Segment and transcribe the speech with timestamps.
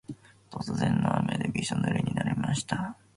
[0.49, 2.97] 突然の雨でびしょぬれになりました。